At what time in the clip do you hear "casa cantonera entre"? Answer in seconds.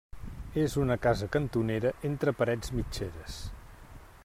1.03-2.35